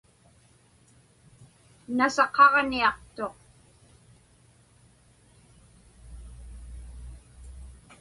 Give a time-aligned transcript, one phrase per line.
[1.97, 3.37] Nasaqaġniaqtuq.